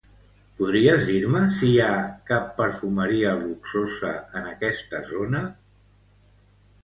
Podries 0.59 1.01
dir-me 1.09 1.41
si 1.57 1.67
hi 1.73 1.75
ha 1.83 1.89
cap 2.31 2.47
perfumeria 2.61 3.35
luxosa 3.43 4.13
en 4.39 4.49
aquesta 4.53 5.03
zona? 5.11 5.43